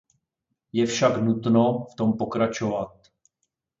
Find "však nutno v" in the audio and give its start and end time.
0.85-1.95